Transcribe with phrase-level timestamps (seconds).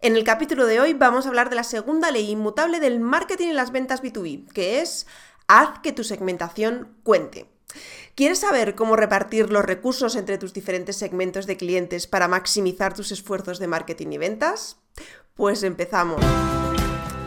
[0.00, 3.48] En el capítulo de hoy vamos a hablar de la segunda ley inmutable del marketing
[3.48, 5.08] y las ventas B2B, que es
[5.48, 7.46] haz que tu segmentación cuente.
[8.14, 13.10] ¿Quieres saber cómo repartir los recursos entre tus diferentes segmentos de clientes para maximizar tus
[13.10, 14.76] esfuerzos de marketing y ventas?
[15.34, 16.22] Pues empezamos.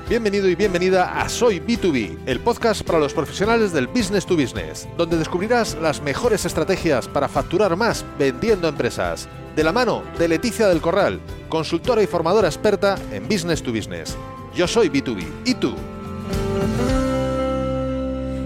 [0.08, 4.88] Bienvenido y bienvenida a Soy B2B, el podcast para los profesionales del business to business,
[4.98, 9.28] donde descubrirás las mejores estrategias para facturar más vendiendo empresas.
[9.56, 14.16] De la mano de Leticia del Corral, consultora y formadora experta en business to business.
[14.56, 15.28] Yo soy B2B.
[15.44, 15.76] ¿Y tú?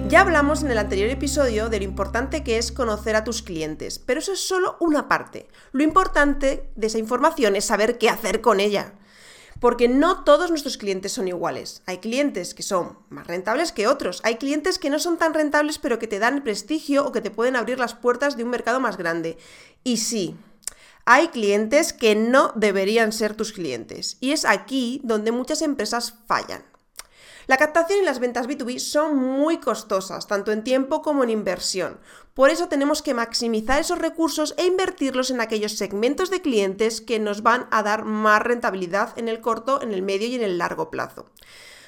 [0.07, 3.99] Ya hablamos en el anterior episodio de lo importante que es conocer a tus clientes,
[3.99, 5.47] pero eso es solo una parte.
[5.73, 8.93] Lo importante de esa información es saber qué hacer con ella.
[9.59, 11.83] Porque no todos nuestros clientes son iguales.
[11.85, 14.21] Hay clientes que son más rentables que otros.
[14.23, 17.31] Hay clientes que no son tan rentables pero que te dan prestigio o que te
[17.31, 19.37] pueden abrir las puertas de un mercado más grande.
[19.83, 20.35] Y sí,
[21.05, 24.17] hay clientes que no deberían ser tus clientes.
[24.19, 26.65] Y es aquí donde muchas empresas fallan.
[27.47, 31.99] La captación y las ventas B2B son muy costosas, tanto en tiempo como en inversión.
[32.33, 37.19] Por eso tenemos que maximizar esos recursos e invertirlos en aquellos segmentos de clientes que
[37.19, 40.57] nos van a dar más rentabilidad en el corto, en el medio y en el
[40.57, 41.29] largo plazo.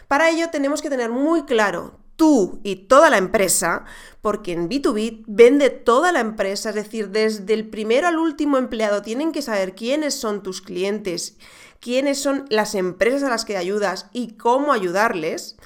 [0.07, 3.85] Para ello tenemos que tener muy claro tú y toda la empresa,
[4.21, 9.01] porque en B2B vende toda la empresa, es decir, desde el primero al último empleado
[9.01, 11.37] tienen que saber quiénes son tus clientes
[11.79, 15.57] quiénes son las empresas a las que ayudas y cómo ayudarles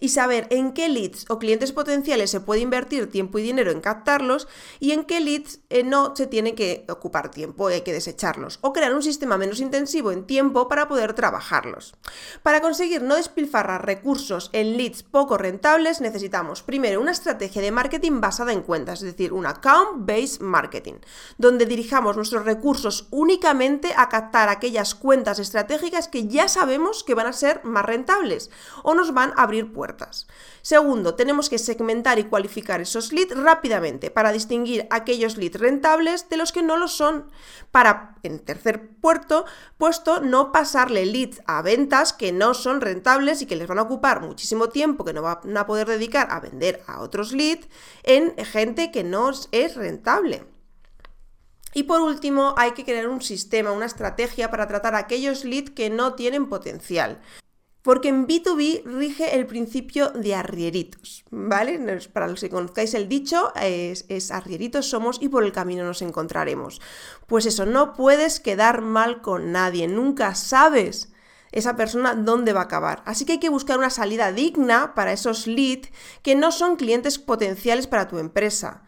[0.00, 3.80] y saber en qué leads o clientes potenciales se puede invertir tiempo y dinero en
[3.80, 4.48] captarlos
[4.80, 8.72] y en qué leads eh, no se tiene que ocupar tiempo, hay que desecharlos o
[8.72, 11.94] crear un sistema menos intensivo en tiempo para poder trabajarlos.
[12.42, 18.20] Para conseguir no despilfarrar recursos en leads poco rentables necesitamos primero una estrategia de marketing
[18.20, 20.94] basada en cuentas, es decir, un account-based marketing,
[21.38, 27.26] donde dirijamos nuestros recursos únicamente a captar aquellas cuentas estratégicas que ya sabemos que van
[27.26, 28.50] a ser más rentables
[28.82, 29.89] o nos van a abrir puertas.
[30.62, 36.36] Segundo, tenemos que segmentar y cualificar esos leads rápidamente para distinguir aquellos leads rentables de
[36.36, 37.30] los que no lo son.
[37.70, 39.44] Para, en tercer puerto,
[39.78, 43.82] puesto, no pasarle leads a ventas que no son rentables y que les van a
[43.82, 47.68] ocupar muchísimo tiempo que no van a poder dedicar a vender a otros leads
[48.02, 50.44] en gente que no es rentable.
[51.72, 55.88] Y por último, hay que crear un sistema, una estrategia para tratar aquellos leads que
[55.88, 57.20] no tienen potencial.
[57.82, 61.78] Porque en B2B rige el principio de arrieritos, ¿vale?
[62.12, 66.80] Para los que conozcáis el dicho, es, arrieritos somos y por el camino nos encontraremos.
[67.26, 71.12] Pues eso, no puedes quedar mal con nadie, nunca sabes
[71.52, 73.02] esa persona dónde va a acabar.
[73.06, 75.90] Así que hay que buscar una salida digna para esos leads
[76.22, 78.82] que no son clientes potenciales para tu empresa.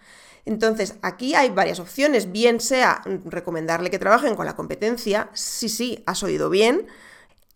[0.45, 6.03] Entonces, aquí hay varias opciones, bien sea recomendarle que trabajen con la competencia, sí, sí,
[6.05, 6.89] has oído bien,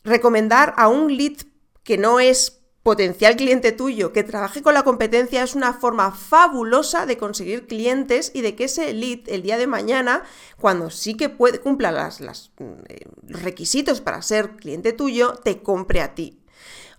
[0.06, 1.37] recomendar a un lead
[1.83, 7.05] que no es potencial cliente tuyo, que trabaje con la competencia es una forma fabulosa
[7.05, 10.22] de conseguir clientes y de que ese lead el día de mañana,
[10.61, 16.00] cuando sí que puede, cumpla las, eh, los requisitos para ser cliente tuyo, te compre
[16.00, 16.41] a ti.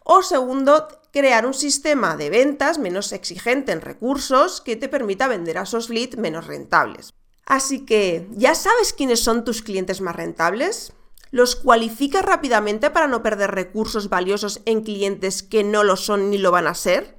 [0.03, 5.57] O segundo, crear un sistema de ventas menos exigente en recursos que te permita vender
[5.57, 7.13] a esos leads menos rentables.
[7.45, 10.91] Así que, ¿ya sabes quiénes son tus clientes más rentables?
[11.31, 16.37] Los cualificas rápidamente para no perder recursos valiosos en clientes que no lo son ni
[16.37, 17.17] lo van a ser?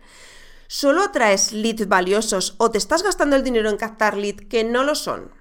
[0.66, 4.84] ¿Solo atraes leads valiosos o te estás gastando el dinero en captar leads que no
[4.84, 5.32] lo son?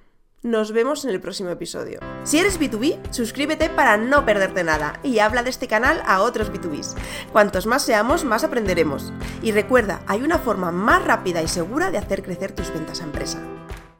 [0.43, 1.99] Nos vemos en el próximo episodio.
[2.23, 6.53] Si eres B2B, suscríbete para no perderte nada y habla de este canal a otros
[6.53, 6.95] B2Bs.
[7.31, 9.11] Cuantos más seamos, más aprenderemos.
[9.41, 13.05] Y recuerda, hay una forma más rápida y segura de hacer crecer tus ventas a
[13.05, 13.41] empresa.